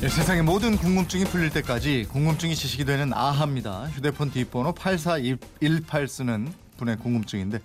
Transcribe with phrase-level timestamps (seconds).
[0.00, 3.88] 예, 세상의 모든 궁금증이 풀릴 때까지 궁금증이 지식이 되는 아하입니다.
[3.88, 7.58] 휴대폰 뒷번호 8418 쓰는 분의 궁금증인데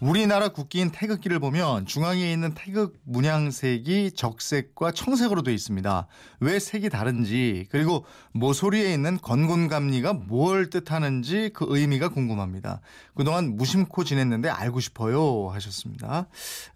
[0.00, 6.06] 우리나라 국기인 태극기를 보면 중앙에 있는 태극 문양색이 적색과 청색으로 되어 있습니다.
[6.40, 12.80] 왜 색이 다른지 그리고 모서리에 있는 건곤감리가 뭘 뜻하는지 그 의미가 궁금합니다.
[13.14, 16.28] 그동안 무심코 지냈는데 알고 싶어요 하셨습니다.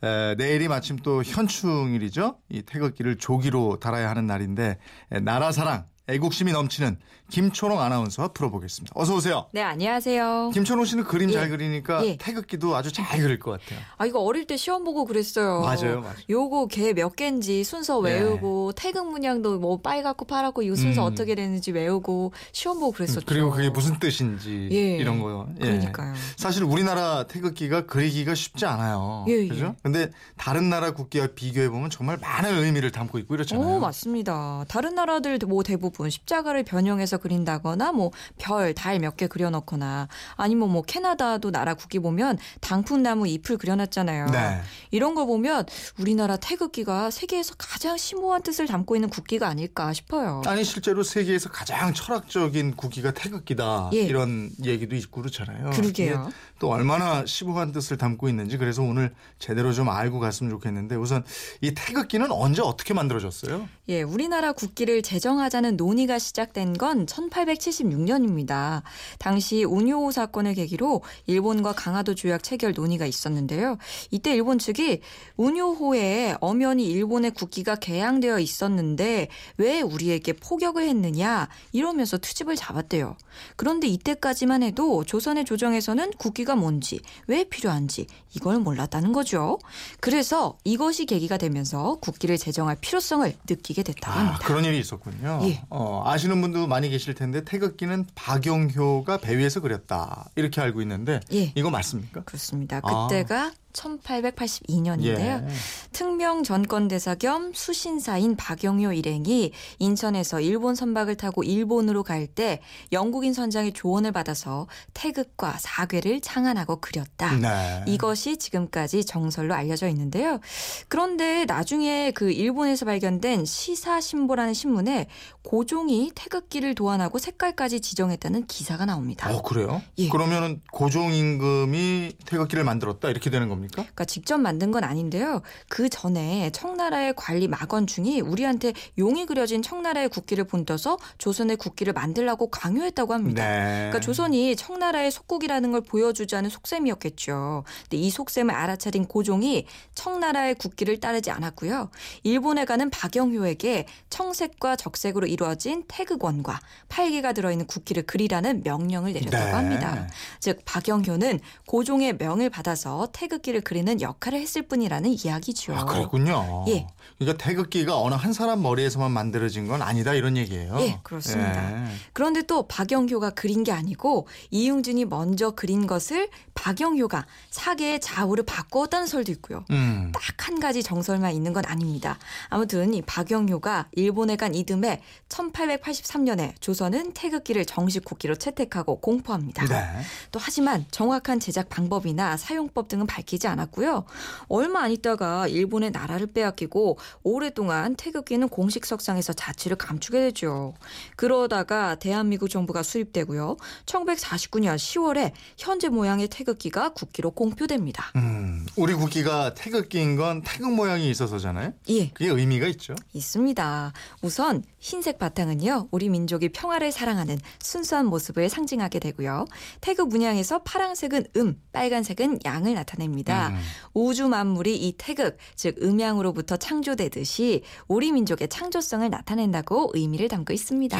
[0.02, 2.38] 에, 내일이 마침 또 현충일이죠.
[2.50, 4.76] 이 태극기를 조기로 달아야 하는 날인데
[5.12, 6.98] 에, 나라 사랑 애국심이 넘치는
[7.30, 8.92] 김초롱 아나운서와 풀어보겠습니다.
[8.94, 9.46] 어서 오세요.
[9.52, 10.50] 네 안녕하세요.
[10.52, 11.32] 김초롱 씨는 그림 예.
[11.32, 12.16] 잘 그리니까 예.
[12.18, 13.80] 태극기도 아주 잘 그릴 것 같아요.
[13.96, 15.62] 아 이거 어릴 때 시험 보고 그랬어요.
[15.62, 16.14] 맞아요, 맞아요.
[16.28, 18.12] 요거 개 몇 개인지 순서 예.
[18.20, 21.12] 외우고 태극 문양도 뭐 빨갛고 파랗고 이 순서 음.
[21.12, 23.24] 어떻게 되는지 외우고 시험 보고 그랬었죠.
[23.26, 24.96] 그리고 그게 무슨 뜻인지 예.
[24.98, 25.48] 이런 거요.
[25.62, 25.64] 예.
[25.64, 26.12] 그러니까요.
[26.36, 29.24] 사실 우리나라 태극기가 그리기가 쉽지 않아요.
[29.28, 29.48] 예, 예.
[29.48, 29.74] 그죠?
[29.82, 33.66] 근데 다른 나라 국기와 비교해 보면 정말 많은 의미를 담고 있고 이렇잖아요.
[33.66, 34.66] 오 맞습니다.
[34.68, 40.82] 다른 나라들 뭐 대부분 십자가를 변형해서 그린다거나 뭐 별, 달 몇 개 그려놓거나 아니면 뭐
[40.82, 44.26] 캐나다도 나라 국기 보면 당풍나무 잎을 그려놨잖아요.
[44.26, 44.60] 네.
[44.90, 45.66] 이런 걸 보면
[45.98, 50.42] 우리나라 태극기가 세계에서 가장 심오한 뜻을 담고 있는 국기가 아닐까 싶어요.
[50.46, 54.02] 아니 실제로 세계에서 가장 철학적인 국기가 태극기다 예.
[54.02, 55.70] 이런 얘기도 있고 그렇잖아요.
[55.70, 56.24] 그러게요.
[56.26, 61.24] 이게 또 얼마나 심오한 뜻을 담고 있는지 그래서 오늘 제대로 좀 알고 갔으면 좋겠는데 우선
[61.60, 63.68] 이 태극기는 언제 어떻게 만들어졌어요?
[63.88, 68.82] 예, 우리나라 국기를 제정하자는 논의가 시작된 건 1876년입니다.
[69.18, 73.76] 당시 운요 사건을 계기로 일본과 강화도 조약 체결 논의가 있었는데요.
[74.10, 75.00] 이때 일본 측이
[75.36, 83.16] 운요호에 엄연히 일본의 국기가 개양되어 있었는데 왜 우리에게 포격을 했느냐 이러면서 투집을 잡았대요.
[83.56, 89.58] 그런데 이때까지만 해도 조선의 조정에서는 국기가 뭔지 왜 필요한지 이걸 몰랐다는 거죠.
[90.00, 94.46] 그래서 이것이 계기가 되면서 국기를 제정할 필요성을 느끼게 됐다고 아, 합니다.
[94.46, 95.40] 그런 일이 있었군요.
[95.44, 95.60] 예.
[95.76, 101.52] 어, 아시는 분도 많이 계실 텐데 태극기는 박영효가 배 위에서 그렸다 이렇게 알고 있는데 예.
[101.56, 102.22] 이거 맞습니까?
[102.22, 102.80] 그렇습니다.
[102.84, 103.08] 아.
[103.08, 105.18] 그때가 1882년인데요.
[105.18, 105.44] 예.
[105.92, 113.72] 특명 전권대사 겸 수신사인 박영효 일행이 인천에서 일본 선박을 타고 일본으로 갈 때 영국인 선장의
[113.74, 117.36] 조언을 받아서 태극과 사괴를 창안하고 그렸다.
[117.36, 117.84] 네.
[117.86, 120.40] 이것이 지금까지 정설로 알려져 있는데요.
[120.88, 125.06] 그런데 나중에 그 일본에서 발견된 시사신보라는 신문에
[125.42, 129.30] 고종이 태극기를 도안하고 색깔까지 지정했다는 기사가 나옵니다.
[129.30, 129.82] 어 그래요?
[129.98, 130.08] 예.
[130.08, 133.82] 그러면은 고종 임금이 태극기를 만들었다 이렇게 되는 겁니 까?
[133.82, 135.42] 그러니까 직접 만든 건 아닌데요.
[135.68, 143.14] 그 전에 청나라의 관리 막원중이 우리한테 용이 그려진 청나라의 국기를 본떠서 조선의 국기를 만들라고 강요했다고
[143.14, 143.46] 합니다.
[143.46, 143.74] 네.
[143.76, 147.64] 그러니까 조선이 청나라의 속국이라는 걸 보여주자는 속셈이었겠죠.
[147.82, 151.90] 근데 이 속셈을 알아차린 고종이 청나라의 국기를 따르지 않았고요.
[152.22, 159.52] 일본에 가는 박영효에게 청색과 적색으로 이루어진 태극원과 팔기가 들어있는 국기를 그리라는 명령을 내렸다고 네.
[159.52, 160.08] 합니다.
[160.40, 165.74] 즉 박영효는 고종의 명을 받아서 태극기를 그리는 역할을 했을 뿐이라는 이야기죠.
[165.74, 166.64] 아, 그랬군요.
[166.68, 166.86] 예.
[167.18, 170.76] 그러니까 태극기가 어느 한 사람 머리에서만 만들어진 건 아니다 이런 얘기예요.
[170.80, 171.86] 예, 그렇습니다.
[171.86, 171.90] 예.
[172.12, 179.32] 그런데 또 박영효가 그린 게 아니고 이용준이 먼저 그린 것을 박영효가 사계의 좌우를 바꾸었다는 설도
[179.32, 179.64] 있고요.
[179.70, 180.12] 음.
[180.12, 182.18] 딱한 가지 정설만 있는 건 아닙니다.
[182.48, 189.66] 아무튼 이 박영효가 일본에 간 이듬해 1883년에 조선은 태극기를 정식 국기로 채택하고 공포합니다.
[189.66, 190.02] 네.
[190.32, 194.04] 또 하지만 정확한 제작 방법이나 사용법 등은 밝히지 않았고요.
[194.48, 200.74] 얼마 안 있다가 일본의 나라를 빼앗기고 오랫동안 태극기는 공식 석상에서 자취를 감추게 되죠.
[201.16, 203.56] 그러다가 대한민국 정부가 수립되고요.
[203.86, 208.12] 1949년 10월에 현재 모양의 태극기가 국기로 공표됩니다.
[208.16, 208.66] 음.
[208.76, 211.72] 우리 국기가 태극기인 건 태극 모양이 있어서잖아요.
[211.90, 212.10] 예.
[212.10, 212.94] 그게 의미가 있죠.
[213.12, 213.92] 있습니다.
[214.22, 215.88] 우선 흰색 바탕은요.
[215.90, 219.46] 우리 민족이 평화를 사랑하는 순수한 모습을 상징하게 되고요.
[219.80, 223.23] 태극 문양에서 파란색은 음, 빨간색은 양을 나타냅니다.
[223.32, 223.58] 음.
[223.94, 230.98] 우주 만물이 이 태극, 즉 음양으로부터 창조되듯이 우리 민족의 창조성을 나타낸다고 의미를 담고 있습니다.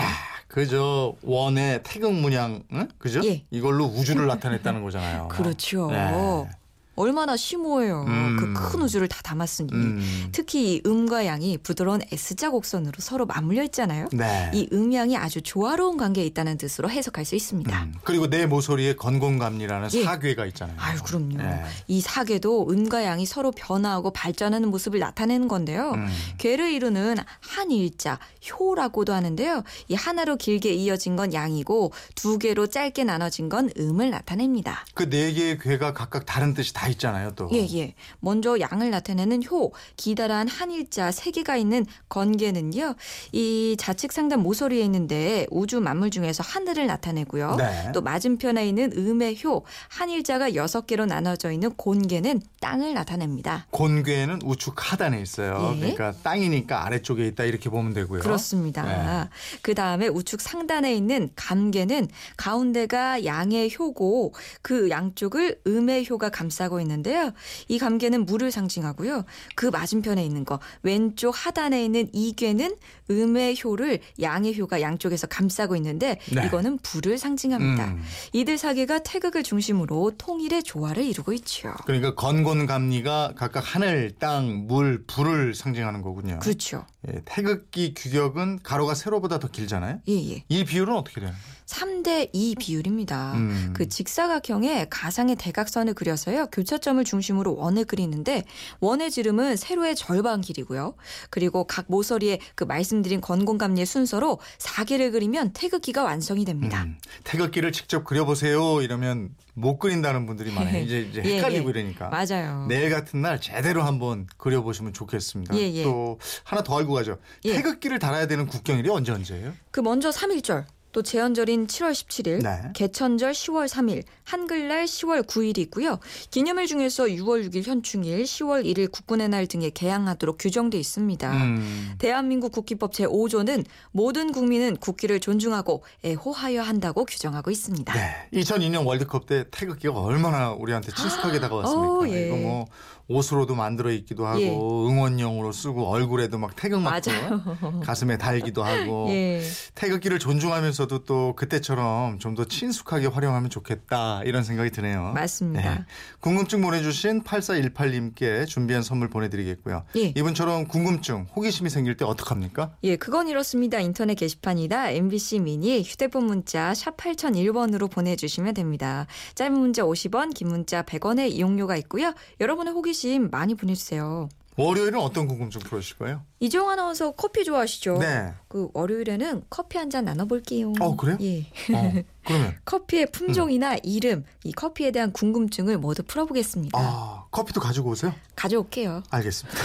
[0.49, 2.89] 그저 원의 태극 문양, 응?
[2.99, 3.21] 그죠?
[3.25, 3.45] 예.
[3.51, 5.29] 이걸로 우주를 나타냈다는 거잖아요.
[5.33, 5.91] 그렇죠.
[5.91, 6.49] 네.
[6.97, 8.05] 얼마나 심오해요.
[8.07, 8.37] 음.
[8.55, 9.73] 그큰 우주를 다 담았으니.
[9.73, 10.29] 음.
[10.33, 14.09] 특히 이 음과 양이 부드러운 S자 곡선으로 서로 맞물려 있잖아요.
[14.13, 14.51] 네.
[14.55, 17.83] 이 음양이 아주 조화로운 관계에 있다는 뜻으로 해석할 수 있습니다.
[17.85, 17.95] 음.
[18.05, 20.05] 그리고 내 모서리에 건곤감리라는 예.
[20.05, 20.77] 사괴가 있잖아요.
[20.79, 21.37] 아유, 그럼요.
[21.39, 21.65] 네.
[21.89, 25.93] 이 사계도 음과 양이 서로 변화하고 발전하는 모습을 나타내는 건데요.
[25.93, 26.07] 음.
[26.39, 28.19] 괴를 이루는 한일자,
[28.51, 29.63] 효라고도 하는데요.
[29.89, 34.85] 이 하나로 길게 이어진 건 양이고 두 개로 짧게 나눠진 건 음을 나타냅니다.
[34.95, 37.49] 그 네 개의 괴가 각각 다른 뜻이 다 있잖아요, 또.
[37.53, 37.95] 예, 예.
[38.21, 42.95] 먼저 양을 나타내는 효, 기다란 한일자 세 개가 있는 건개는요.
[43.33, 47.57] 이 좌측 상단 모서리에 있는데 우주 만물 중에서 하늘을 나타내고요.
[47.57, 47.91] 네.
[47.93, 53.67] 또 맞은편에 있는 음의 효, 한일자가 여섯 개로 나눠져 있는 곤개는 땅을 나타냅니다.
[53.71, 55.73] 곤괴는 우측 하단에 있어요.
[55.77, 55.81] 예.
[55.81, 58.21] 그러니까 땅이니까 아래쪽에 있다 이렇게 보면 되고요.
[58.21, 58.83] 그렇습니다.
[58.83, 59.29] 네.
[59.63, 67.33] 그 다음에 우측 상단에 있는 감개는 가운데가 양의 효고 그 양쪽을 음의 효가 감싸고 있는데요.
[67.69, 69.25] 이 감개는 물을 상징하고요.
[69.55, 72.77] 그 맞은편에 있는 거 왼쪽 하단에 있는 이괴는
[73.11, 76.47] 음의 효를 양의 효가 양쪽에서 감싸고 있는데 네.
[76.47, 77.87] 이거는 불을 상징합니다.
[77.87, 78.03] 음.
[78.33, 81.75] 이들 사계가 태극을 중심으로 통일의 조화를 이루고 있죠.
[81.85, 86.39] 그러니까 건곤감리가 각각 하늘, 땅, 물, 불을 상징하는 거군요.
[86.41, 86.87] 그렇죠.
[87.09, 90.01] 예, 태극기 규격은 가로가 세로보다 더 길잖아요.
[90.09, 90.45] 예, 예.
[90.49, 91.37] 이 비율은 어떻게 되나요?
[91.67, 93.35] 3대 2 비율입니다.
[93.35, 93.73] 음.
[93.75, 96.47] 그 직사각형의 가상의 대각선을 그려서요.
[96.65, 98.45] 교차점을 중심으로 원을 그리는데
[98.81, 100.95] 원의 지름은 세로의 절반 길이고요.
[101.31, 106.85] 그리고 각 모서리에 그 말씀드린 건곤감리의 순서로 4개를 그리면 태극기가 완성이 됩니다.
[106.85, 110.83] 음, 태극기를 직접 그려보세요 이러면 못 그린다는 분들이 많아요.
[110.83, 111.71] 이제, 이제 예, 헷갈리고 예.
[111.71, 112.09] 이러니까.
[112.09, 112.67] 맞아요.
[112.69, 115.55] 내일 같은 날 제대로 한번 그려보시면 좋겠습니다.
[115.57, 115.83] 예, 예.
[115.85, 117.19] 또 하나 더 알고 가죠.
[117.45, 117.55] 예.
[117.55, 119.53] 태극기를 달아야 되는 국경일이 언제 언제예요?
[119.71, 120.65] 그 먼저 3일절,
[120.95, 122.71] 또 제헌절인 7월 17일, 네.
[122.73, 125.99] 개천절 10월 3일, 한글날 10월 9일이 있고요.
[126.31, 131.33] 기념일 중에서 6월 6일 현충일, 10월 1일 국군의 날 등에 개항하도록 규정돼 있습니다.
[131.33, 137.93] 음, 대한민국 국기법 제5조는 모든 국민은 국기를 존중하고 애호하여 한다고 규정하고 있습니다.
[137.93, 138.29] 네.
[138.33, 141.99] 2002년 월드컵 때 태극기가 얼마나 우리한테 친숙하게 다가왔습니까?
[141.99, 142.29] 어, 예.
[142.29, 142.67] 이거 뭐
[143.09, 144.49] 옷으로도 만들어 입기도 하고 예.
[144.49, 147.81] 응원용으로 쓰고 얼굴에도 막 태극 맞고.
[147.83, 149.43] 가슴에 달기도 하고 예.
[149.75, 155.13] 태극기를 존중하면서 도 또 그때처럼 좀 더 친숙하게 활용하면 좋겠다 이런 생각이 드네요.
[155.15, 155.75] 맞습니다.
[155.75, 155.85] 네.
[156.21, 159.85] 궁금증 보내주신 8418님께 준비한 선물 보내드리겠고요.
[159.97, 160.13] 예.
[160.17, 162.73] 이분처럼 궁금증, 호기심이 생길 때 어떡합니까?
[162.85, 163.79] 예, 그건 이렇습니다.
[163.81, 164.91] 인터넷 게시판이다.
[164.91, 169.07] MBC 미니 휴대폰 문자 샵 8001번으로 보내주시면 됩니다.
[169.35, 172.15] 짧은 문자 50원, 긴 문자 100원의 이용료가 있고요.
[172.41, 174.29] 여러분의 호기심 많이 보내주세요.
[174.57, 176.23] 월요일은 어떤 궁금증 풀어주실 거예요?
[176.41, 177.99] 이종 아나운서 커피 좋아하시죠?
[177.99, 178.33] 네.
[178.49, 180.73] 그 월요일에는 커피 한 잔 나눠볼게요.
[180.81, 181.17] 어, 그래요?
[181.21, 181.41] 예.
[181.75, 181.93] 어,
[182.25, 186.79] 그러면 커피의 품종이나 이름, 이 커피에 대한 궁금증을 모두 풀어보겠습니다.
[186.79, 188.15] 아 커피도 가지고 오세요?
[188.37, 189.03] 가져올게요.
[189.11, 189.59] 알겠습니다.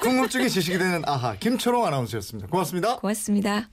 [0.00, 2.48] 궁금증이 지식이 되는 아하 김초롱 아나운서였습니다.
[2.48, 2.98] 고맙습니다.
[2.98, 3.68] 고맙습니다.